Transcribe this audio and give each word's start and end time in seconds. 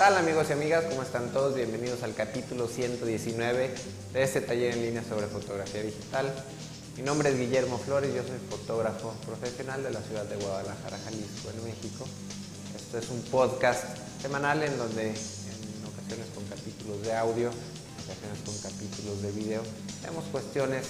tal 0.00 0.16
amigos 0.16 0.46
y 0.48 0.54
amigas? 0.54 0.86
¿Cómo 0.88 1.02
están 1.02 1.30
todos? 1.30 1.54
Bienvenidos 1.54 2.02
al 2.02 2.14
capítulo 2.14 2.66
119 2.68 3.70
de 4.14 4.22
este 4.22 4.40
taller 4.40 4.72
en 4.72 4.80
línea 4.80 5.04
sobre 5.04 5.26
fotografía 5.26 5.82
digital. 5.82 6.32
Mi 6.96 7.02
nombre 7.02 7.28
es 7.28 7.38
Guillermo 7.38 7.76
Flores, 7.76 8.08
yo 8.14 8.22
soy 8.22 8.38
fotógrafo 8.48 9.12
profesional 9.26 9.82
de 9.82 9.90
la 9.90 10.00
ciudad 10.00 10.24
de 10.24 10.36
Guadalajara, 10.36 10.96
Jalisco, 11.04 11.50
en 11.50 11.64
México. 11.64 12.06
Este 12.74 12.96
es 12.96 13.10
un 13.10 13.20
podcast 13.24 13.84
semanal 14.22 14.62
en 14.62 14.78
donde 14.78 15.08
en 15.10 15.84
ocasiones 15.84 16.32
con 16.34 16.44
capítulos 16.48 17.02
de 17.02 17.14
audio, 17.14 17.50
en 17.50 18.00
ocasiones 18.00 18.40
con 18.46 18.56
capítulos 18.56 19.20
de 19.20 19.32
video, 19.32 19.60
tenemos 20.00 20.24
cuestiones 20.32 20.86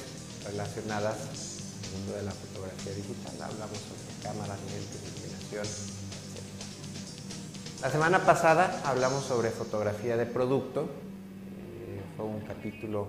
relacionadas 0.47 1.17
al 1.19 1.99
mundo 1.99 2.15
de 2.15 2.23
la 2.23 2.31
fotografía 2.31 2.95
digital. 2.95 3.35
Hablamos 3.43 3.75
sobre 3.75 4.23
cámaras, 4.23 4.59
lentes, 4.71 5.03
iluminación, 5.03 6.00
la 7.83 7.89
semana 7.89 8.19
pasada 8.27 8.83
hablamos 8.85 9.25
sobre 9.25 9.51
fotografía 9.51 10.17
de 10.19 10.27
producto. 10.27 10.83
Eh, 10.83 12.03
fue 12.15 12.27
un 12.27 12.41
capítulo 12.41 13.09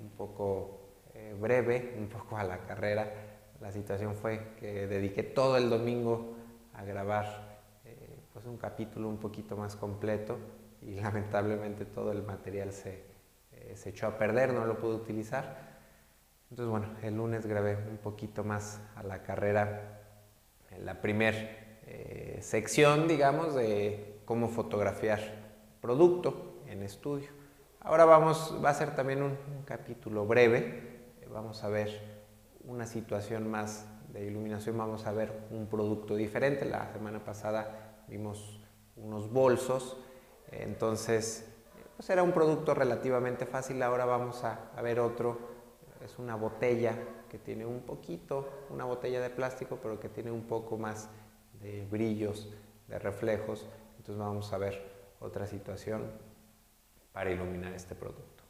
un 0.00 0.08
poco 0.10 0.80
eh, 1.14 1.36
breve, 1.38 1.94
un 1.98 2.08
poco 2.08 2.38
a 2.38 2.44
la 2.44 2.58
carrera. 2.58 3.12
La 3.60 3.70
situación 3.70 4.14
fue 4.14 4.54
que 4.58 4.86
dediqué 4.86 5.22
todo 5.22 5.58
el 5.58 5.68
domingo 5.68 6.36
a 6.72 6.84
grabar 6.84 7.60
eh, 7.84 8.18
pues 8.32 8.46
un 8.46 8.56
capítulo 8.56 9.08
un 9.08 9.18
poquito 9.18 9.58
más 9.58 9.76
completo 9.76 10.38
y 10.80 10.94
lamentablemente 11.00 11.84
todo 11.84 12.10
el 12.12 12.22
material 12.22 12.72
se, 12.72 13.04
se 13.74 13.90
echó 13.90 14.06
a 14.06 14.16
perder, 14.16 14.54
no 14.54 14.64
lo 14.64 14.78
pude 14.78 14.94
utilizar. 14.94 15.68
Entonces 16.50 16.70
bueno, 16.70 16.86
el 17.02 17.14
lunes 17.14 17.44
grabé 17.44 17.76
un 17.76 17.98
poquito 17.98 18.42
más 18.42 18.80
a 18.96 19.02
la 19.02 19.22
carrera 19.22 20.00
la 20.80 21.00
primer 21.02 21.67
sección, 22.42 23.08
digamos, 23.08 23.54
de 23.54 24.20
cómo 24.24 24.48
fotografiar 24.48 25.20
producto 25.80 26.62
en 26.66 26.82
estudio. 26.82 27.28
Ahora 27.80 28.04
vamos, 28.04 28.54
va 28.62 28.70
a 28.70 28.74
ser 28.74 28.94
también 28.94 29.22
un, 29.22 29.36
capítulo 29.64 30.26
breve, 30.26 30.98
vamos 31.30 31.62
a 31.64 31.68
ver 31.68 32.20
una 32.64 32.86
situación 32.86 33.50
más 33.50 33.86
de 34.12 34.26
iluminación, 34.26 34.76
vamos 34.76 35.06
a 35.06 35.12
ver 35.12 35.32
un 35.50 35.66
producto 35.66 36.16
diferente. 36.16 36.64
La 36.64 36.92
semana 36.92 37.24
pasada 37.24 38.02
vimos 38.08 38.60
unos 38.96 39.30
bolsos, 39.32 39.96
entonces 40.50 41.46
pues 41.96 42.10
era 42.10 42.22
un 42.22 42.32
producto 42.32 42.74
relativamente 42.74 43.46
fácil, 43.46 43.82
ahora 43.82 44.04
vamos 44.04 44.44
a, 44.44 44.70
a 44.76 44.82
ver 44.82 45.00
otro, 45.00 45.38
es 46.04 46.18
una 46.18 46.36
botella 46.36 46.94
que 47.28 47.38
tiene 47.38 47.66
un 47.66 47.80
poquito, 47.80 48.48
una 48.70 48.84
botella 48.84 49.20
de 49.20 49.30
plástico, 49.30 49.78
pero 49.82 49.98
que 49.98 50.08
tiene 50.08 50.30
un 50.30 50.42
poco 50.42 50.78
más 50.78 51.08
de 51.60 51.86
brillos, 51.86 52.48
de 52.88 52.98
reflejos. 52.98 53.66
Entonces 53.98 54.18
vamos 54.18 54.52
a 54.52 54.58
ver 54.58 54.82
otra 55.20 55.46
situación 55.46 56.10
para 57.12 57.30
iluminar 57.30 57.72
este 57.72 57.94
producto. 57.94 58.44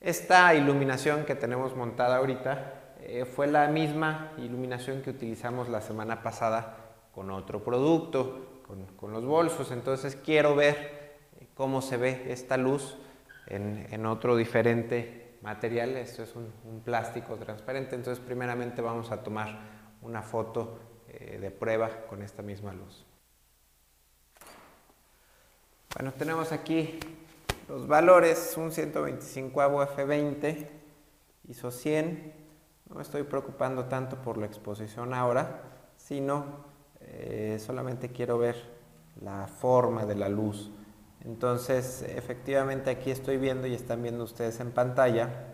Esta 0.00 0.54
iluminación 0.54 1.24
que 1.24 1.34
tenemos 1.34 1.76
montada 1.76 2.16
ahorita 2.16 2.94
eh, 3.00 3.24
fue 3.24 3.46
la 3.46 3.68
misma 3.68 4.32
iluminación 4.38 5.02
que 5.02 5.10
utilizamos 5.10 5.68
la 5.68 5.80
semana 5.80 6.22
pasada 6.22 6.76
con 7.14 7.30
otro 7.30 7.62
producto, 7.62 8.62
con, 8.96 9.12
los 9.12 9.24
bolsos. 9.24 9.72
Entonces 9.72 10.16
quiero 10.16 10.54
ver 10.54 11.18
eh, 11.40 11.48
cómo 11.54 11.82
se 11.82 11.96
ve 11.96 12.26
esta 12.28 12.56
luz 12.56 12.96
en, 13.46 14.06
otro 14.06 14.36
diferente 14.36 15.38
material. 15.42 15.96
Esto 15.96 16.22
es 16.22 16.34
un 16.36 16.80
plástico 16.84 17.36
transparente. 17.36 17.96
Entonces 17.96 18.24
primeramente 18.24 18.80
vamos 18.80 19.10
a 19.10 19.22
tomar 19.22 19.58
una 20.02 20.22
foto 20.22 20.78
eh, 21.12 21.38
de 21.40 21.50
prueba 21.50 22.06
con 22.08 22.22
esta 22.22 22.40
misma 22.40 22.72
luz. 22.72 23.04
Bueno, 25.94 26.12
tenemos 26.12 26.52
aquí 26.52 27.00
los 27.68 27.88
valores, 27.88 28.54
un 28.56 28.70
125 28.70 29.60
f20, 29.60 30.68
ISO 31.48 31.72
100. 31.72 32.32
No 32.88 32.96
me 32.96 33.02
estoy 33.02 33.24
preocupando 33.24 33.86
tanto 33.86 34.22
por 34.22 34.38
la 34.38 34.46
exposición 34.46 35.12
ahora, 35.12 35.62
sino 35.96 36.44
eh, 37.00 37.58
solamente 37.60 38.10
quiero 38.10 38.38
ver 38.38 38.54
la 39.20 39.48
forma 39.48 40.06
de 40.06 40.14
la 40.14 40.28
luz. 40.28 40.70
Entonces, 41.24 42.02
efectivamente 42.02 42.88
aquí 42.90 43.10
estoy 43.10 43.36
viendo 43.36 43.66
y 43.66 43.74
están 43.74 44.00
viendo 44.02 44.22
ustedes 44.22 44.60
en 44.60 44.70
pantalla 44.70 45.48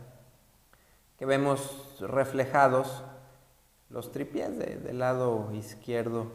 que 1.19 1.25
vemos 1.25 1.97
reflejados 2.00 3.05
los 3.91 4.13
tripiés 4.13 4.59
del 4.59 4.99
lado 4.99 5.53
izquierdo 5.53 6.27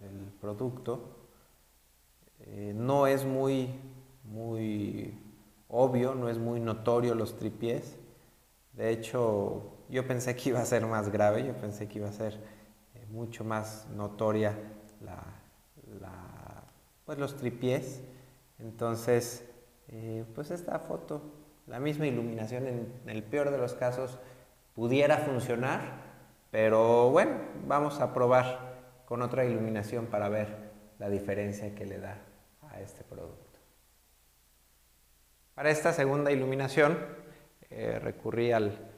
del 0.00 0.32
producto 0.40 1.20
eh, 2.40 2.72
no 2.74 3.06
es 3.06 3.24
muy, 3.24 3.68
muy 4.24 5.18
obvio, 5.68 6.14
no 6.14 6.28
es 6.28 6.38
muy 6.38 6.60
notorio 6.60 7.14
los 7.14 7.36
tripiés. 7.36 7.96
De 8.72 8.90
hecho, 8.90 9.62
yo 9.88 10.06
pensé 10.06 10.36
que 10.36 10.50
iba 10.50 10.60
a 10.60 10.64
ser 10.64 10.86
más 10.86 11.10
grave, 11.10 11.46
yo 11.46 11.54
pensé 11.54 11.88
que 11.88 11.98
iba 11.98 12.08
a 12.08 12.12
ser 12.12 12.34
eh, 12.94 13.06
mucho 13.10 13.44
más 13.44 13.88
notoria 13.94 14.56
la, 15.00 15.22
pues 17.04 17.18
los 17.18 17.36
tripiés. 17.36 18.00
Entonces, 18.58 19.44
eh, 19.88 20.24
pues 20.34 20.50
esta 20.50 20.78
foto, 20.78 21.22
la 21.66 21.80
misma 21.80 22.06
iluminación 22.06 22.66
en 22.66 23.02
el 23.06 23.22
peor 23.22 23.50
de 23.50 23.58
los 23.58 23.74
casos 23.74 24.18
pudiera 24.74 25.18
funcionar, 25.18 25.99
pero 26.50 27.10
bueno, 27.10 27.32
vamos 27.66 28.00
a 28.00 28.12
probar 28.12 28.70
con 29.04 29.22
otra 29.22 29.44
iluminación 29.44 30.06
para 30.06 30.28
ver 30.28 30.70
la 30.98 31.08
diferencia 31.08 31.74
que 31.74 31.86
le 31.86 31.98
da 31.98 32.18
a 32.70 32.80
este 32.80 33.04
producto. 33.04 33.58
Para 35.54 35.70
esta 35.70 35.92
segunda 35.92 36.32
iluminación 36.32 36.98
eh, 37.70 37.98
recurrí 38.00 38.52
al 38.52 38.90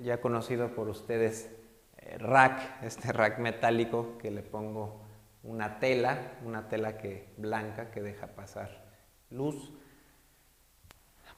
ya 0.00 0.20
conocido 0.20 0.74
por 0.74 0.88
ustedes 0.88 1.50
eh, 1.98 2.18
rack, 2.18 2.82
este 2.82 3.12
rack 3.12 3.38
metálico 3.38 4.18
que 4.18 4.30
le 4.30 4.42
pongo 4.42 5.02
una 5.42 5.78
tela, 5.78 6.32
una 6.44 6.68
tela 6.68 6.98
que 6.98 7.32
blanca 7.36 7.90
que 7.90 8.02
deja 8.02 8.26
pasar 8.28 8.84
luz. 9.30 9.72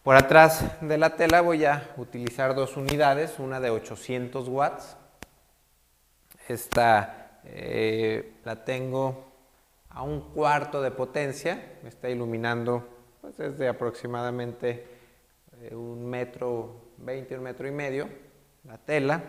Por 0.02 0.16
atrás 0.16 0.64
de 0.80 0.96
la 0.96 1.16
tela 1.16 1.40
voy 1.40 1.64
a 1.64 1.92
utilizar 1.96 2.54
dos 2.54 2.76
unidades, 2.76 3.38
una 3.38 3.60
de 3.60 3.70
800 3.70 4.48
watts 4.48 4.96
esta 6.54 7.40
eh, 7.44 8.34
la 8.44 8.64
tengo 8.64 9.24
a 9.90 10.02
un 10.02 10.20
cuarto 10.32 10.82
de 10.82 10.90
potencia, 10.90 11.78
me 11.82 11.88
está 11.88 12.08
iluminando 12.08 12.86
pues, 13.20 13.36
desde 13.36 13.68
aproximadamente 13.68 14.86
eh, 15.62 15.74
un 15.74 16.06
metro, 16.06 16.92
20, 16.98 17.36
un 17.36 17.42
metro 17.42 17.66
y 17.68 17.72
medio, 17.72 18.08
la 18.64 18.78
tela. 18.78 19.22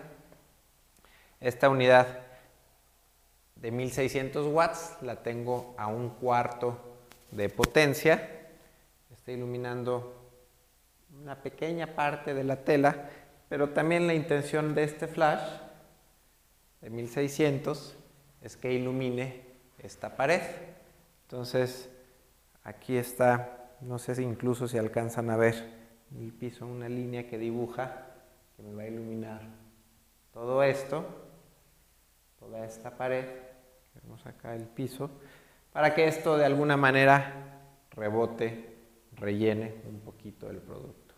Esta 1.40 1.70
unidad 1.70 2.20
de 3.56 3.72
1600 3.72 4.46
watts 4.48 4.98
la 5.02 5.24
tengo 5.24 5.74
a 5.78 5.88
un 5.88 6.10
cuarto 6.10 6.78
de 7.32 7.50
potencia, 7.50 8.50
está 9.12 9.32
iluminando 9.32 10.16
una 11.22 11.36
pequeña 11.42 11.96
parte 11.96 12.34
de 12.34 12.44
la 12.44 12.58
tela, 12.58 13.10
pero 13.50 13.70
también 13.70 14.08
la 14.08 14.14
intención 14.14 14.76
de 14.76 14.84
este 14.84 15.08
flash 15.08 15.42
de 16.82 16.90
1600 16.90 17.98
es 18.42 18.58
que 18.58 18.74
ilumine 18.74 19.44
esta 19.80 20.16
pared. 20.16 20.42
Entonces, 21.24 21.90
aquí 22.64 22.98
está, 22.98 23.76
no 23.82 24.00
sé 24.00 24.16
si 24.16 24.24
incluso 24.24 24.68
se 24.68 24.80
alcanzan 24.80 25.30
a 25.30 25.38
ver 25.38 25.80
el 26.18 26.32
piso, 26.34 26.66
una 26.66 26.90
línea 26.90 27.28
que 27.28 27.38
dibuja, 27.38 28.08
que 28.56 28.64
me 28.64 28.74
va 28.74 28.84
a 28.84 28.88
iluminar 28.88 29.42
todo 30.34 30.64
esto, 30.64 31.06
toda 32.40 32.66
esta 32.66 32.98
pared, 32.98 33.26
vemos 34.02 34.26
acá 34.26 34.56
el 34.56 34.66
piso, 34.66 35.10
para 35.72 35.94
que 35.94 36.08
esto 36.08 36.38
de 36.38 36.46
alguna 36.46 36.78
manera 36.78 37.62
rebote, 37.92 38.78
rellene 39.14 39.76
un 39.88 40.00
poquito 40.00 40.50
el 40.50 40.58
producto. 40.58 41.14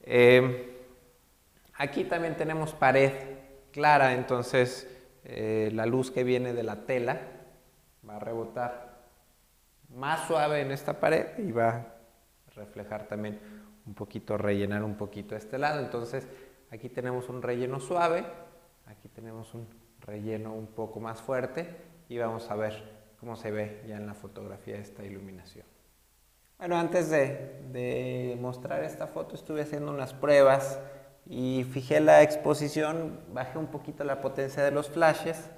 Eh, 0.00 0.86
aquí 1.74 2.04
también 2.04 2.36
tenemos 2.36 2.72
pared 2.72 3.37
clara, 3.78 4.12
entonces 4.14 4.88
eh, 5.22 5.70
la 5.72 5.86
luz 5.86 6.10
que 6.10 6.24
viene 6.24 6.52
de 6.52 6.64
la 6.64 6.84
tela 6.84 7.20
va 8.06 8.16
a 8.16 8.18
rebotar 8.18 8.98
más 9.94 10.26
suave 10.26 10.62
en 10.62 10.72
esta 10.72 10.98
pared 10.98 11.38
y 11.38 11.52
va 11.52 11.68
a 11.68 11.86
reflejar 12.56 13.06
también 13.06 13.38
un 13.86 13.94
poquito, 13.94 14.36
rellenar 14.36 14.82
un 14.82 14.96
poquito 14.96 15.36
este 15.36 15.58
lado. 15.58 15.78
Entonces 15.78 16.26
aquí 16.72 16.88
tenemos 16.88 17.28
un 17.28 17.40
relleno 17.40 17.78
suave, 17.78 18.24
aquí 18.86 19.08
tenemos 19.08 19.54
un 19.54 19.68
relleno 20.00 20.54
un 20.54 20.66
poco 20.66 20.98
más 20.98 21.22
fuerte 21.22 21.68
y 22.08 22.18
vamos 22.18 22.50
a 22.50 22.56
ver 22.56 22.82
cómo 23.20 23.36
se 23.36 23.52
ve 23.52 23.84
ya 23.86 23.96
en 23.96 24.08
la 24.08 24.14
fotografía 24.14 24.74
esta 24.74 25.04
iluminación. 25.04 25.66
Bueno, 26.58 26.76
antes 26.76 27.10
de, 27.10 27.62
de 27.70 28.36
mostrar 28.40 28.82
esta 28.82 29.06
foto 29.06 29.36
estuve 29.36 29.62
haciendo 29.62 29.92
unas 29.92 30.14
pruebas 30.14 30.80
y 31.28 31.64
fijé 31.64 32.00
la 32.00 32.22
exposición, 32.22 33.20
bajé 33.32 33.58
un 33.58 33.66
poquito 33.66 34.02
la 34.02 34.22
potencia 34.22 34.62
de 34.64 34.70
los 34.70 34.88
flashes 34.88 35.50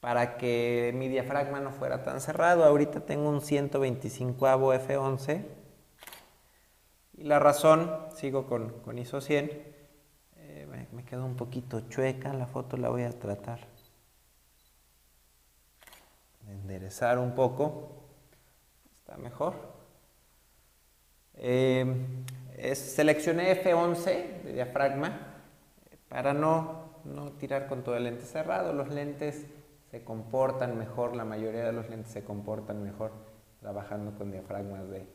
para 0.00 0.36
que 0.36 0.92
mi 0.94 1.08
diafragma 1.08 1.60
no 1.60 1.72
fuera 1.72 2.02
tan 2.02 2.20
cerrado. 2.20 2.64
Ahorita 2.64 3.00
tengo 3.00 3.30
un 3.30 3.40
125 3.40 4.46
F11 4.46 5.44
y 7.14 7.24
la 7.24 7.38
razón, 7.38 7.90
sigo 8.14 8.46
con, 8.46 8.80
con 8.80 8.98
ISO 8.98 9.22
100, 9.22 9.50
eh, 10.36 10.66
me, 10.70 10.86
me 10.92 11.04
quedó 11.04 11.24
un 11.24 11.36
poquito 11.36 11.88
chueca, 11.88 12.34
la 12.34 12.46
foto 12.46 12.76
la 12.76 12.90
voy 12.90 13.02
a 13.02 13.18
tratar 13.18 13.60
de 16.42 16.52
enderezar 16.52 17.18
un 17.18 17.34
poco, 17.34 18.04
está 19.00 19.16
mejor. 19.16 19.54
Eh, 21.34 21.86
seleccioné 22.74 23.62
F11 23.62 24.42
de 24.42 24.52
diafragma 24.52 25.36
para 26.08 26.32
no, 26.32 27.00
no 27.04 27.32
tirar 27.32 27.66
con 27.66 27.82
todo 27.82 27.96
el 27.96 28.04
lente 28.04 28.24
cerrado. 28.24 28.72
Los 28.72 28.88
lentes 28.88 29.46
se 29.90 30.04
comportan 30.04 30.76
mejor, 30.78 31.16
la 31.16 31.24
mayoría 31.24 31.64
de 31.64 31.72
los 31.72 31.88
lentes 31.88 32.12
se 32.12 32.24
comportan 32.24 32.82
mejor 32.82 33.12
trabajando 33.60 34.16
con 34.16 34.30
diafragmas 34.30 34.88
de 34.88 35.06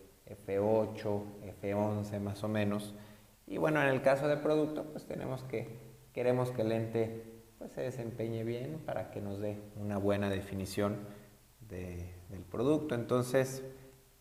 F8, 0.48 1.24
F11 1.62 2.20
más 2.20 2.44
o 2.44 2.48
menos. 2.48 2.94
Y 3.46 3.58
bueno, 3.58 3.82
en 3.82 3.88
el 3.90 4.02
caso 4.02 4.28
de 4.28 4.38
producto, 4.38 4.86
pues 4.86 5.06
tenemos 5.06 5.44
que, 5.44 5.80
queremos 6.14 6.52
que 6.52 6.62
el 6.62 6.70
lente 6.70 7.24
pues, 7.58 7.72
se 7.72 7.82
desempeñe 7.82 8.44
bien 8.44 8.82
para 8.86 9.12
que 9.12 9.22
nos 9.22 9.40
dé 9.40 9.60
una 9.76 9.98
buena 9.98 10.30
definición 10.30 10.98
del 11.70 12.44
producto. 12.50 12.96
Entonces, 12.96 13.64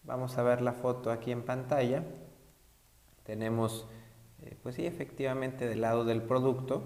vamos 0.02 0.38
a 0.38 0.42
ver 0.42 0.60
la 0.60 0.72
foto 0.72 1.10
aquí 1.10 1.30
en 1.30 1.42
pantalla. 1.42 2.04
Tenemos, 3.24 3.86
eh, 4.40 4.56
pues 4.62 4.76
sí, 4.76 4.86
efectivamente 4.86 5.68
del 5.68 5.80
lado 5.80 6.04
del 6.04 6.22
producto, 6.22 6.82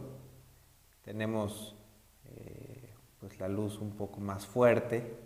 tenemos 1.03 1.77
eh, 2.25 2.95
pues 3.21 3.39
la 3.41 3.49
luz 3.49 3.79
un 3.79 3.93
poco 3.93 4.21
más 4.21 4.47
fuerte, 4.47 5.17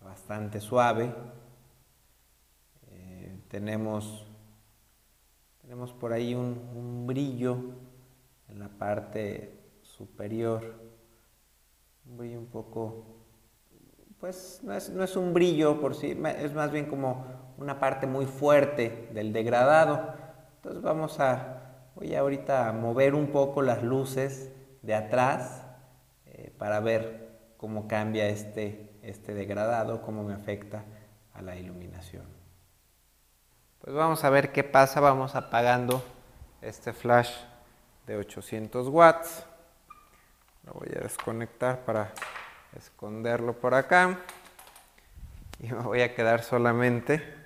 bastante 0.00 0.60
suave. 0.60 1.12
Eh, 2.90 3.38
tenemos, 3.48 4.26
tenemos 5.60 5.92
por 5.92 6.12
ahí 6.12 6.34
un, 6.34 6.58
un 6.74 7.06
brillo 7.06 7.58
en 8.48 8.58
la 8.58 8.68
parte 8.68 9.58
superior, 9.82 10.74
un 12.06 12.16
brillo 12.16 12.38
un 12.38 12.46
poco 12.46 13.18
pues 14.20 14.60
no 14.64 14.74
es, 14.74 14.90
no 14.90 15.04
es, 15.04 15.16
un 15.16 15.32
brillo 15.32 15.80
por 15.80 15.94
sí, 15.94 16.16
es 16.38 16.52
más 16.52 16.72
bien 16.72 16.86
como 16.86 17.24
una 17.58 17.80
parte 17.80 18.06
muy 18.06 18.26
fuerte 18.26 19.08
del 19.12 19.32
degradado. 19.32 20.14
Entonces 20.56 20.80
vamos 20.80 21.20
a, 21.20 21.90
voy 21.94 22.14
ahorita 22.14 22.68
a 22.68 22.72
mover 22.72 23.14
un 23.14 23.28
poco 23.28 23.62
las 23.62 23.82
luces 23.82 24.52
de 24.82 24.94
atrás 24.94 25.64
eh, 26.26 26.52
para 26.56 26.80
ver 26.80 27.28
cómo 27.56 27.88
cambia 27.88 28.28
este, 28.28 28.90
este 29.02 29.34
degradado, 29.34 30.02
cómo 30.02 30.22
me 30.22 30.34
afecta 30.34 30.84
a 31.34 31.42
la 31.42 31.56
iluminación. 31.56 32.24
Pues 33.80 33.94
vamos 33.94 34.24
a 34.24 34.30
ver 34.30 34.52
qué 34.52 34.64
pasa, 34.64 35.00
vamos 35.00 35.34
apagando 35.34 36.02
este 36.62 36.92
flash 36.92 37.32
de 38.06 38.16
800 38.16 38.88
watts. 38.88 39.44
Lo 40.64 40.74
voy 40.74 40.88
a 40.96 41.00
desconectar 41.00 41.80
para 41.84 42.12
esconderlo 42.76 43.54
por 43.54 43.74
acá 43.74 44.18
y 45.60 45.72
me 45.72 45.82
voy 45.82 46.02
a 46.02 46.14
quedar 46.14 46.42
solamente 46.42 47.37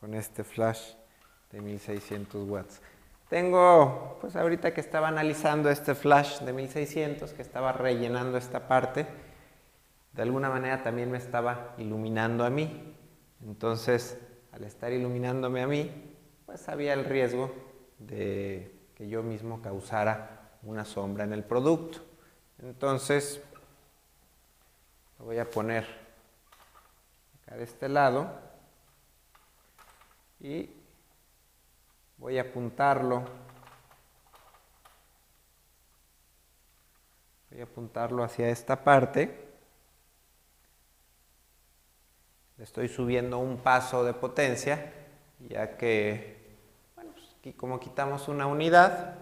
con 0.00 0.14
este 0.14 0.44
flash 0.44 0.94
de 1.50 1.60
1600 1.60 2.48
watts. 2.48 2.80
Tengo, 3.28 4.16
pues 4.20 4.36
ahorita 4.36 4.72
que 4.72 4.80
estaba 4.80 5.08
analizando 5.08 5.70
este 5.70 5.94
flash 5.94 6.40
de 6.40 6.52
1600, 6.52 7.32
que 7.32 7.42
estaba 7.42 7.72
rellenando 7.72 8.38
esta 8.38 8.66
parte, 8.68 9.06
de 10.12 10.22
alguna 10.22 10.48
manera 10.48 10.82
también 10.82 11.10
me 11.10 11.18
estaba 11.18 11.74
iluminando 11.78 12.44
a 12.44 12.50
mí. 12.50 12.94
Entonces, 13.44 14.18
al 14.52 14.64
estar 14.64 14.92
iluminándome 14.92 15.62
a 15.62 15.66
mí, 15.66 16.14
pues 16.46 16.68
había 16.68 16.94
el 16.94 17.04
riesgo 17.04 17.52
de 17.98 18.74
que 18.94 19.08
yo 19.08 19.22
mismo 19.22 19.60
causara 19.60 20.50
una 20.62 20.84
sombra 20.84 21.24
en 21.24 21.34
el 21.34 21.44
producto. 21.44 21.98
Entonces, 22.62 23.42
lo 25.18 25.26
voy 25.26 25.38
a 25.38 25.48
poner 25.48 25.86
acá 27.42 27.56
de 27.56 27.64
este 27.64 27.88
lado 27.88 28.47
y 30.40 30.70
voy 32.16 32.38
a 32.38 32.42
apuntarlo. 32.42 33.24
Voy 37.50 37.60
a 37.60 37.64
apuntarlo 37.64 38.22
hacia 38.22 38.48
esta 38.48 38.84
parte. 38.84 39.48
Le 42.56 42.64
estoy 42.64 42.88
subiendo 42.88 43.38
un 43.38 43.58
paso 43.58 44.04
de 44.04 44.14
potencia, 44.14 44.92
ya 45.48 45.76
que, 45.76 46.56
bueno, 46.94 47.12
pues 47.12 47.54
como 47.56 47.78
quitamos 47.78 48.28
una 48.28 48.46
unidad, 48.46 49.14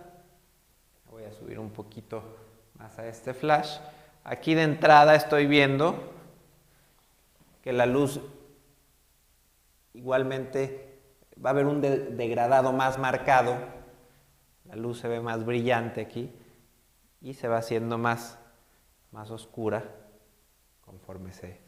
voy 1.10 1.24
a 1.24 1.32
subir 1.32 1.58
un 1.58 1.70
poquito 1.70 2.22
más 2.74 2.98
a 2.98 3.06
este 3.06 3.34
flash. 3.34 3.78
Aquí 4.24 4.54
de 4.54 4.62
entrada 4.62 5.14
estoy 5.14 5.46
viendo 5.46 6.12
que 7.62 7.72
la 7.72 7.86
luz 7.86 8.20
igualmente 9.92 10.85
va 11.44 11.50
a 11.50 11.52
haber 11.52 11.66
un 11.66 11.80
degradado 11.80 12.72
más 12.72 12.98
marcado. 12.98 13.56
La 14.64 14.76
luz 14.76 15.00
se 15.00 15.08
ve 15.08 15.20
más 15.20 15.44
brillante 15.44 16.00
aquí 16.00 16.34
y 17.20 17.34
se 17.34 17.48
va 17.48 17.58
haciendo 17.58 17.98
más, 17.98 18.38
más 19.12 19.30
oscura 19.30 19.84
conforme 20.80 21.32
se, 21.32 21.60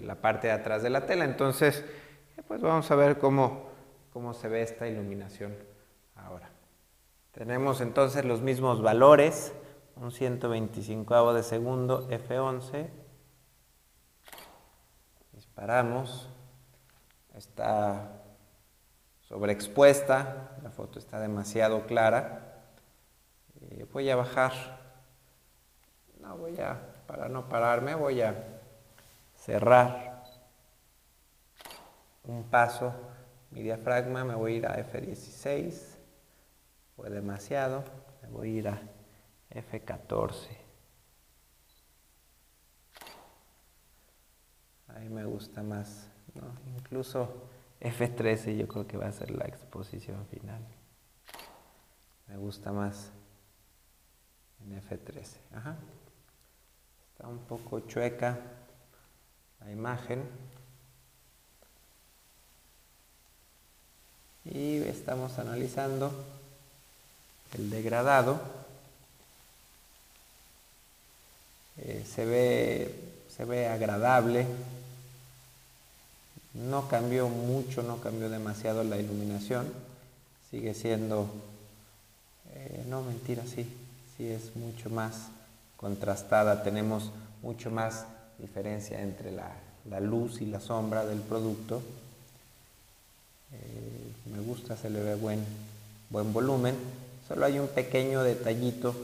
la 0.00 0.20
parte 0.20 0.48
de 0.48 0.52
atrás 0.52 0.82
de 0.82 0.90
la 0.90 1.06
tela. 1.06 1.24
Entonces, 1.24 1.84
pues 2.46 2.60
vamos 2.60 2.90
a 2.90 2.96
ver 2.96 3.18
cómo, 3.18 3.68
cómo 4.12 4.34
se 4.34 4.48
ve 4.48 4.62
esta 4.62 4.86
iluminación 4.86 5.54
ahora. 6.14 6.50
Tenemos 7.32 7.80
entonces 7.80 8.24
los 8.24 8.42
mismos 8.42 8.82
valores 8.82 9.54
un 9.96 10.12
125 10.12 11.32
de 11.32 11.42
segundo 11.42 12.08
F11 12.10 12.90
disparamos 15.32 16.28
está 17.34 18.25
sobreexpuesta 19.28 20.58
la 20.62 20.70
foto 20.70 20.98
está 20.98 21.20
demasiado 21.20 21.86
clara 21.86 22.62
eh, 23.60 23.86
voy 23.92 24.10
a 24.10 24.16
bajar 24.16 24.52
no 26.20 26.36
voy 26.36 26.58
a 26.60 26.80
para 27.06 27.28
no 27.28 27.48
pararme 27.48 27.94
voy 27.94 28.22
a 28.22 28.34
cerrar 29.34 30.24
un 32.24 32.44
paso 32.44 32.92
mi 33.50 33.62
diafragma 33.62 34.24
me 34.24 34.34
voy 34.34 34.54
a 34.54 34.56
ir 34.56 34.66
a 34.66 34.76
F16 34.76 35.96
fue 36.96 37.10
demasiado 37.10 37.84
me 38.22 38.28
voy 38.28 38.48
a 38.48 38.58
ir 38.58 38.68
a 38.68 38.80
F14. 39.50 40.48
Ahí 44.88 45.08
me 45.08 45.24
gusta 45.24 45.62
más, 45.62 46.08
¿no? 46.34 46.42
Incluso 46.76 47.48
F13 47.80 48.56
yo 48.56 48.68
creo 48.68 48.86
que 48.86 48.96
va 48.96 49.06
a 49.06 49.12
ser 49.12 49.30
la 49.30 49.44
exposición 49.44 50.26
final. 50.26 50.60
Me 52.28 52.36
gusta 52.36 52.72
más 52.72 53.10
en 54.60 54.80
F13. 54.80 55.26
Ajá. 55.54 55.76
Está 57.12 57.28
un 57.28 57.38
poco 57.38 57.80
chueca 57.80 58.38
la 59.64 59.70
imagen. 59.70 60.22
Y 64.44 64.76
estamos 64.78 65.38
analizando 65.38 66.12
el 67.54 67.70
degradado. 67.70 68.40
Eh, 71.78 72.04
se, 72.08 72.24
ve, 72.24 72.94
se 73.28 73.44
ve 73.44 73.68
agradable, 73.68 74.46
no 76.56 76.88
cambió 76.88 77.28
mucho, 77.28 77.82
no 77.82 77.98
cambió 78.00 78.30
demasiado 78.30 78.82
la 78.82 78.96
iluminación, 78.96 79.66
sigue 80.50 80.74
siendo, 80.74 81.28
eh, 82.54 82.84
no 82.88 83.02
mentira, 83.02 83.42
sí, 83.44 83.66
sí 84.16 84.28
es 84.28 84.56
mucho 84.56 84.88
más 84.88 85.28
contrastada, 85.76 86.62
tenemos 86.62 87.10
mucho 87.42 87.70
más 87.70 88.06
diferencia 88.38 89.02
entre 89.02 89.32
la, 89.32 89.52
luz 90.00 90.40
y 90.40 90.46
la 90.46 90.60
sombra 90.60 91.04
del 91.04 91.20
producto. 91.20 91.80
Eh, 93.52 94.12
me 94.34 94.40
gusta, 94.40 94.76
se 94.76 94.90
le 94.90 95.00
ve 95.00 95.14
buen, 95.14 95.44
buen 96.10 96.32
volumen, 96.32 96.74
solo 97.28 97.44
hay 97.44 97.58
un 97.58 97.68
pequeño 97.68 98.22
detallito 98.22 98.94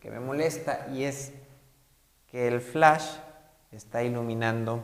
que 0.00 0.10
me 0.10 0.20
molesta 0.20 0.86
y 0.94 1.04
es 1.04 1.32
que 2.30 2.46
el 2.46 2.60
flash 2.60 3.06
está 3.72 4.02
iluminando 4.02 4.82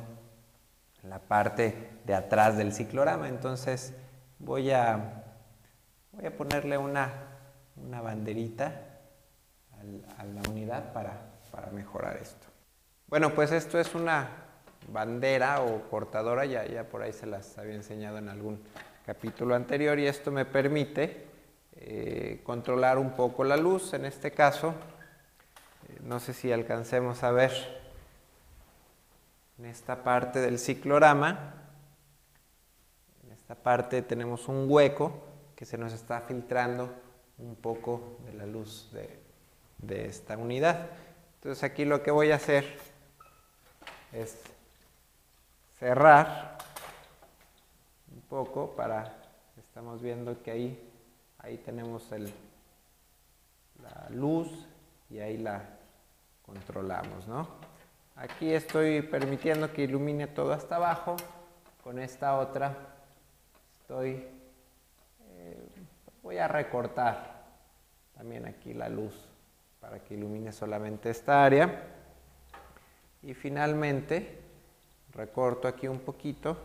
la 1.02 1.18
parte 1.18 1.89
de 2.04 2.14
atrás 2.14 2.56
del 2.56 2.72
ciclorama. 2.72 3.28
Entonces 3.28 3.94
voy 4.38 4.70
a, 4.70 5.24
voy 6.12 6.26
a 6.26 6.36
ponerle 6.36 6.78
una, 6.78 7.12
una 7.76 8.00
banderita 8.00 8.86
a 10.18 10.24
la 10.24 10.42
unidad 10.50 10.92
para, 10.92 11.18
para 11.50 11.70
mejorar 11.70 12.16
esto. 12.16 12.46
Bueno, 13.06 13.34
pues 13.34 13.50
esto 13.52 13.78
es 13.78 13.94
una 13.94 14.28
bandera 14.88 15.62
o 15.62 15.88
cortadora, 15.90 16.44
ya, 16.44 16.64
ya 16.66 16.84
por 16.84 17.02
ahí 17.02 17.12
se 17.12 17.26
las 17.26 17.56
había 17.58 17.74
enseñado 17.74 18.18
en 18.18 18.28
algún 18.28 18.60
capítulo 19.06 19.54
anterior 19.54 19.98
y 19.98 20.06
esto 20.06 20.30
me 20.30 20.44
permite 20.44 21.26
eh, 21.76 22.40
controlar 22.44 22.98
un 22.98 23.10
poco 23.12 23.44
la 23.44 23.56
luz. 23.56 23.94
En 23.94 24.04
este 24.04 24.30
caso, 24.30 24.74
eh, 25.88 25.98
no 26.02 26.20
sé 26.20 26.32
si 26.32 26.52
alcancemos 26.52 27.22
a 27.22 27.30
ver 27.30 27.52
en 29.58 29.66
esta 29.66 30.02
parte 30.02 30.40
del 30.40 30.58
ciclorama, 30.58 31.54
esta 33.50 33.64
parte 33.64 34.02
tenemos 34.02 34.46
un 34.46 34.66
hueco 34.70 35.10
que 35.56 35.66
se 35.66 35.76
nos 35.76 35.92
está 35.92 36.20
filtrando 36.20 36.88
un 37.38 37.56
poco 37.56 38.18
de 38.24 38.32
la 38.34 38.46
luz 38.46 38.92
de, 38.92 40.06
esta 40.06 40.38
unidad. 40.38 40.86
Entonces 41.34 41.64
aquí 41.64 41.84
lo 41.84 42.00
que 42.00 42.12
voy 42.12 42.30
a 42.30 42.36
hacer 42.36 42.64
es 44.12 44.38
cerrar 45.80 46.58
un 48.14 48.20
poco 48.20 48.70
para, 48.76 49.16
estamos 49.58 50.00
viendo 50.00 50.40
que 50.44 50.52
ahí, 50.52 50.88
ahí 51.40 51.56
tenemos 51.56 52.12
el, 52.12 52.32
la 53.82 54.10
luz 54.10 54.48
y 55.10 55.18
ahí 55.18 55.38
la 55.38 55.70
controlamos, 56.46 57.26
¿no? 57.26 57.48
Aquí 58.14 58.52
estoy 58.52 59.02
permitiendo 59.02 59.72
que 59.72 59.82
ilumine 59.82 60.28
todo 60.28 60.52
hasta 60.52 60.76
abajo, 60.76 61.16
con 61.82 61.98
esta 61.98 62.38
otra 62.38 62.98
eh, 63.98 65.58
voy 66.22 66.38
a 66.38 66.46
recortar 66.46 67.42
también 68.14 68.46
aquí 68.46 68.72
la 68.72 68.88
luz 68.88 69.14
para 69.80 69.98
que 69.98 70.14
ilumine 70.14 70.52
solamente 70.52 71.10
esta 71.10 71.44
área. 71.44 71.88
Y 73.22 73.34
finalmente 73.34 74.38
recorto 75.12 75.66
aquí 75.66 75.88
un 75.88 76.00
poquito 76.00 76.56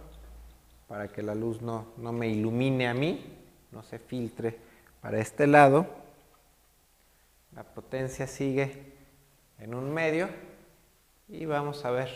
para 0.88 1.08
que 1.08 1.24
la 1.24 1.34
luz 1.34 1.62
no, 1.62 1.88
no 1.98 2.12
me 2.12 2.28
ilumine 2.28 2.88
a 2.88 2.94
mí, 2.94 3.26
no 3.72 3.82
se 3.82 3.98
filtre 3.98 4.58
para 5.02 5.20
este 5.20 5.48
lado. 5.48 5.88
La 7.56 7.64
potencia 7.64 8.28
sigue 8.28 8.94
en 9.60 9.74
un 9.74 9.92
medio 9.92 10.30
y 11.28 11.46
vamos 11.46 11.86
a 11.86 11.92
ver 11.92 12.10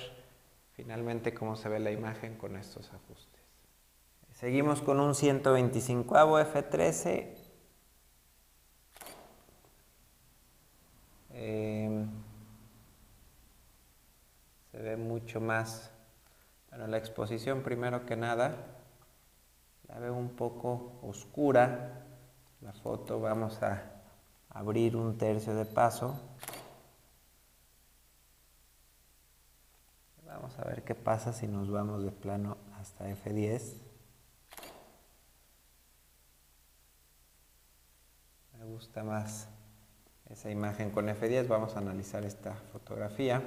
finalmente 0.74 1.34
cómo 1.34 1.56
se 1.56 1.68
ve 1.68 1.80
la 1.80 1.92
imagen 1.92 2.36
con 2.38 2.56
estos 2.56 2.94
ajustes. 2.94 3.49
Seguimos 4.40 4.82
con 4.82 5.02
un 5.02 5.16
125 5.16 6.16
F13. 6.16 7.28
Eh, 11.32 12.06
se 14.72 14.78
ve 14.78 14.96
mucho 14.96 15.42
más, 15.42 15.92
bueno, 16.70 16.88
la 16.88 16.98
exposición 16.98 17.64
primero 17.64 18.06
que 18.06 18.16
nada, 18.16 18.56
la 19.90 20.00
veo 20.00 20.14
un 20.14 20.30
poco 20.30 21.02
oscura, 21.04 22.06
la 22.62 22.72
foto 22.72 23.20
vamos 23.20 23.62
a 23.62 23.92
abrir 24.52 24.96
un 24.96 25.18
tercio 25.18 25.54
de 25.54 25.66
paso. 25.66 26.18
Vamos 30.26 30.58
a 30.58 30.64
ver 30.64 30.86
qué 30.86 30.96
pasa 30.96 31.34
si 31.34 31.46
nos 31.46 31.70
vamos 31.70 32.04
de 32.04 32.12
plano 32.12 32.56
hasta 32.80 33.10
F10. 33.10 33.89
Gusta 38.80 39.04
más 39.04 39.50
esa 40.30 40.50
imagen 40.50 40.90
con 40.90 41.08
F10. 41.10 41.50
Vamos 41.50 41.76
a 41.76 41.80
analizar 41.80 42.24
esta 42.24 42.54
fotografía. 42.72 43.42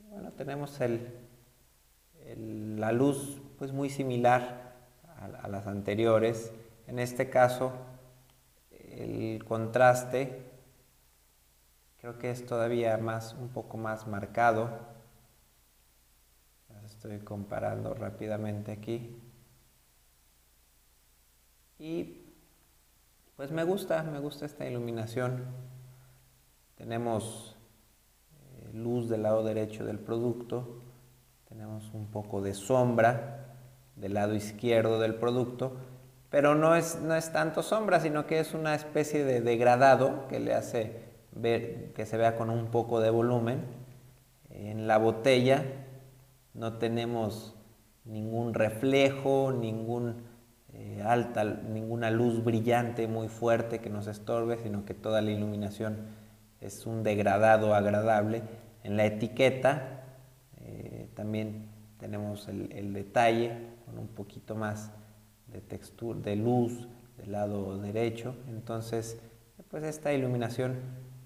Bueno, 0.00 0.32
tenemos 0.32 0.80
el, 0.80 1.16
la 2.76 2.90
luz 2.90 3.40
pues 3.56 3.70
muy 3.70 3.88
similar 3.88 4.74
a, 5.20 5.46
las 5.46 5.68
anteriores. 5.68 6.52
En 6.88 6.98
este 6.98 7.30
caso, 7.30 7.70
el 8.72 9.44
contraste 9.44 10.42
creo 12.00 12.18
que 12.18 12.32
es 12.32 12.44
todavía 12.46 12.98
más, 12.98 13.34
un 13.34 13.50
poco 13.50 13.76
más 13.76 14.08
marcado. 14.08 14.70
Estoy 16.84 17.20
comparando 17.20 17.94
rápidamente 17.94 18.72
aquí. 18.72 19.20
Y 21.78 22.23
pues 23.36 23.50
me 23.50 23.64
gusta, 23.64 24.02
me 24.02 24.20
gusta 24.20 24.46
esta 24.46 24.66
iluminación. 24.66 25.44
Tenemos 26.76 27.56
luz 28.72 29.08
del 29.08 29.22
lado 29.22 29.44
derecho 29.44 29.84
del 29.84 29.98
producto, 29.98 30.82
tenemos 31.48 31.92
un 31.94 32.06
poco 32.06 32.42
de 32.42 32.54
sombra 32.54 33.40
del 33.96 34.14
lado 34.14 34.34
izquierdo 34.34 34.98
del 34.98 35.14
producto, 35.14 35.76
pero 36.30 36.54
no 36.54 36.74
es, 36.74 37.00
no 37.00 37.14
es 37.14 37.32
tanto 37.32 37.62
sombra, 37.62 38.00
sino 38.00 38.26
que 38.26 38.40
es 38.40 38.54
una 38.54 38.74
especie 38.74 39.24
de 39.24 39.40
degradado 39.40 40.26
que 40.28 40.40
le 40.40 40.54
hace 40.54 41.04
ver 41.32 41.92
que 41.92 42.06
se 42.06 42.16
vea 42.16 42.36
con 42.36 42.50
un 42.50 42.66
poco 42.66 43.00
de 43.00 43.10
volumen. 43.10 43.62
En 44.50 44.86
la 44.86 44.98
botella 44.98 45.64
no 46.54 46.78
tenemos 46.78 47.54
ningún 48.04 48.54
reflejo, 48.54 49.52
ningún, 49.52 50.24
eh, 50.74 51.02
alta, 51.04 51.44
ninguna 51.44 52.10
luz 52.10 52.44
brillante 52.44 53.06
muy 53.08 53.28
fuerte 53.28 53.80
que 53.80 53.90
nos 53.90 54.06
estorbe, 54.06 54.58
sino 54.62 54.84
que 54.84 54.94
toda 54.94 55.22
la 55.22 55.30
iluminación 55.30 55.96
es 56.60 56.86
un 56.86 57.02
degradado 57.02 57.74
agradable 57.74 58.42
en 58.82 58.96
la 58.96 59.06
etiqueta 59.06 59.94
eh, 60.64 61.08
también 61.14 61.68
tenemos 61.98 62.48
el, 62.48 62.92
detalle 62.92 63.52
con 63.84 63.98
un 63.98 64.08
poquito 64.08 64.54
más 64.54 64.92
de 65.46 65.60
textura, 65.60 66.18
de 66.20 66.36
luz 66.36 66.88
del 67.18 67.32
lado 67.32 67.78
derecho. 67.78 68.34
Entonces, 68.48 69.20
pues 69.68 69.84
esta 69.84 70.12
iluminación 70.12 70.76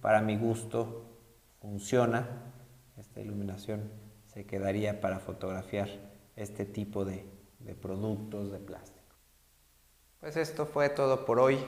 para 0.00 0.20
mi 0.20 0.36
gusto 0.36 1.04
funciona. 1.60 2.26
Esta 2.96 3.20
iluminación 3.20 3.90
se 4.26 4.44
quedaría 4.44 5.00
para 5.00 5.20
fotografiar 5.20 5.88
este 6.36 6.64
tipo 6.64 7.04
de, 7.04 7.24
productos 7.80 8.50
de 8.50 8.58
plástico. 8.58 8.97
Pues 10.20 10.36
esto 10.36 10.66
fue 10.66 10.88
todo 10.88 11.24
por 11.24 11.38
hoy. 11.38 11.64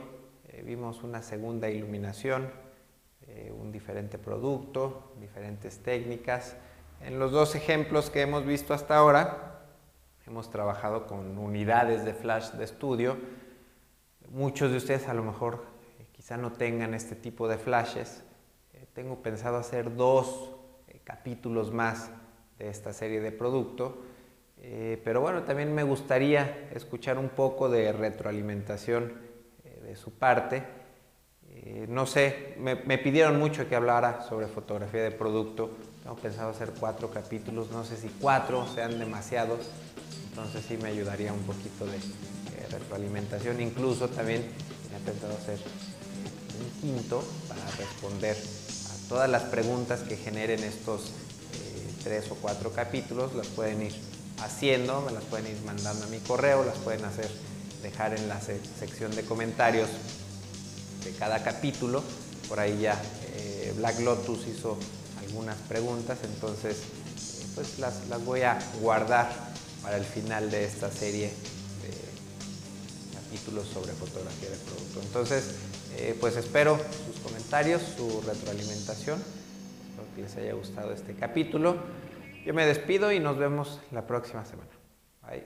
Eh, 0.48 0.62
vimos 0.66 1.04
una 1.04 1.22
segunda 1.22 1.70
iluminación 1.70 2.50
eh, 3.28 3.54
un 3.56 3.70
diferente 3.70 4.18
producto, 4.18 5.12
diferentes 5.20 5.78
técnicas. 5.84 6.56
En 7.00 7.20
los 7.20 7.30
dos 7.30 7.54
ejemplos 7.54 8.10
que 8.10 8.22
hemos 8.22 8.44
visto 8.44 8.74
hasta 8.74 8.96
ahora, 8.96 9.60
hemos 10.26 10.50
trabajado 10.50 11.06
con 11.06 11.38
unidades 11.38 12.04
de 12.04 12.12
flash 12.12 12.50
de 12.50 12.64
estudio. 12.64 13.18
Muchos 14.30 14.72
de 14.72 14.78
ustedes 14.78 15.06
a 15.06 15.14
lo 15.14 15.22
mejor 15.22 15.64
eh, 16.00 16.06
quizá 16.10 16.36
no 16.36 16.50
tengan 16.52 16.92
este 16.92 17.14
tipo 17.14 17.46
de 17.46 17.56
flashes. 17.56 18.24
Tengo 18.94 19.22
pensado 19.22 19.58
hacer 19.58 19.94
dos 19.94 20.50
capítulos 21.04 21.70
más 21.72 22.10
de 22.58 22.68
esta 22.68 22.92
serie 22.92 23.20
de 23.20 23.30
producto. 23.30 24.02
Pero 25.02 25.20
bueno, 25.20 25.42
también 25.42 25.74
me 25.74 25.82
gustaría 25.82 26.68
escuchar 26.74 27.18
un 27.18 27.30
poco 27.30 27.68
de 27.68 27.92
retroalimentación 27.92 29.14
de 29.82 29.96
su 29.96 30.12
parte 30.12 30.62
eh, 31.62 31.86
no 31.88 32.06
sé, 32.06 32.54
me, 32.58 32.76
pidieron 32.98 33.38
mucho 33.38 33.68
que 33.68 33.76
hablara 33.76 34.22
sobre 34.28 34.46
fotografía 34.46 35.02
de 35.02 35.10
producto. 35.10 35.70
Tengo 36.02 36.16
pensado 36.16 36.50
hacer 36.50 36.72
cuatro 36.78 37.10
capítulos, 37.10 37.70
no 37.70 37.84
sé 37.84 37.96
si 37.96 38.08
cuatro 38.08 38.66
sean 38.74 38.98
demasiados, 38.98 39.60
entonces 40.30 40.64
sí 40.66 40.78
me 40.80 40.88
ayudaría 40.88 41.32
un 41.32 41.42
poquito 41.42 41.84
de 41.86 41.98
retroalimentación. 42.70 43.60
Incluso 43.60 44.08
también 44.08 44.42
he 44.42 45.04
pensado 45.04 45.34
hacer 45.34 45.58
un 46.60 46.80
quinto 46.80 47.22
para 47.48 47.64
responder 47.76 48.36
a 48.36 49.08
todas 49.08 49.28
las 49.28 49.42
preguntas 49.42 50.00
que 50.00 50.16
generen 50.16 50.62
estos 50.64 51.08
eh, 51.08 51.90
tres 52.04 52.30
o 52.30 52.36
cuatro 52.36 52.72
capítulos. 52.72 53.34
Las 53.34 53.48
pueden 53.48 53.82
ir 53.82 54.09
haciendo, 54.42 55.02
me 55.02 55.12
las 55.12 55.24
pueden 55.24 55.46
ir 55.46 55.60
mandando 55.64 56.04
a 56.04 56.08
mi 56.08 56.18
correo, 56.18 56.64
las 56.64 56.78
pueden 56.78 57.04
hacer, 57.04 57.30
dejar 57.82 58.14
en 58.14 58.28
la 58.28 58.40
sección 58.40 59.14
de 59.14 59.24
comentarios 59.24 59.88
de 61.04 61.12
cada 61.12 61.42
capítulo. 61.42 62.02
Por 62.48 62.60
ahí 62.60 62.80
ya 62.80 63.00
eh, 63.34 63.72
Black 63.76 64.00
Lotus 64.00 64.46
hizo 64.46 64.76
algunas 65.20 65.56
preguntas, 65.68 66.18
entonces 66.24 66.76
eh, 66.76 67.46
pues 67.54 67.78
las, 67.78 68.08
las, 68.08 68.24
voy 68.24 68.42
a 68.42 68.58
guardar 68.80 69.30
para 69.82 69.96
el 69.96 70.04
final 70.04 70.50
de 70.50 70.64
esta 70.64 70.90
serie 70.90 71.28
de 71.28 73.14
capítulos 73.14 73.68
sobre 73.68 73.92
fotografía 73.92 74.50
de 74.50 74.56
producto. 74.56 75.00
Entonces, 75.02 75.44
eh, 75.96 76.16
pues 76.20 76.36
espero 76.36 76.78
sus 77.06 77.20
comentarios, 77.22 77.82
su 77.96 78.20
retroalimentación. 78.22 79.18
Espero 79.18 80.14
que 80.14 80.22
les 80.22 80.36
haya 80.36 80.54
gustado 80.54 80.92
este 80.92 81.14
capítulo. 81.14 81.76
Yo 82.44 82.52
me 82.54 82.66
despido 82.66 83.12
y 83.12 83.20
nos 83.20 83.38
vemos 83.38 83.80
la 83.90 84.06
próxima 84.06 84.44
semana. 84.44 84.70
Bye. 85.22 85.44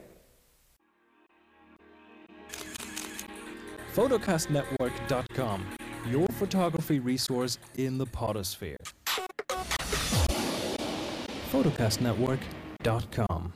Photocastnetwork.com, 3.94 5.64
your 6.10 6.26
photography 6.38 7.00
resource 7.00 7.58
in 7.76 7.98
the 7.98 8.06
potosphere. 8.06 8.78
Photocastnetwork.com. 11.52 13.52